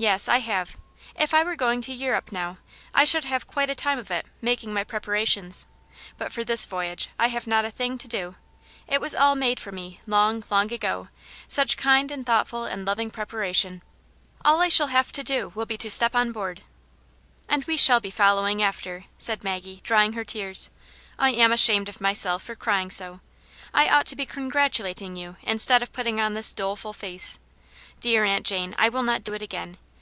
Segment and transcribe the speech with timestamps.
[0.10, 0.78] Yes, I have.
[1.14, 2.56] If I were going to Europe now,
[2.94, 5.66] I should have quite a time of it, making my prepar ations.
[6.16, 8.34] But for this voyage I have not a thing to do.
[8.88, 11.08] It was all made for me long, long ago;
[11.46, 13.82] such kind and thoughtful and loving preparation!
[14.42, 16.62] All I shall have to do will be to step on board."
[17.46, 20.70] "And we shall be following after," said Maggie, drying her tears.
[21.18, 23.20] "I am ashamed of' myself for crying so.
[23.74, 27.38] I ought to be congratulating you instead of putting on this doleful face.
[28.00, 29.76] Di^ar .j^unt Jane, I will not do it again.